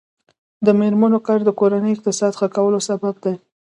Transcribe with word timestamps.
د 0.65 0.67
میرمنو 0.79 1.19
کار 1.27 1.39
د 1.45 1.49
کورنۍ 1.59 1.91
اقتصاد 1.95 2.33
ښه 2.39 2.47
کولو 2.55 2.79
سبب 2.89 3.15
دی. 3.23 3.35